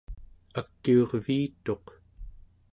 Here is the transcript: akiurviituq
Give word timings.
akiurviituq 0.59 1.85